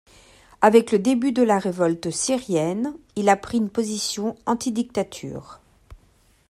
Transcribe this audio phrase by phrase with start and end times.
[0.61, 5.59] Avec le début de la révolte syrienne, il a pris une position anti-dictature.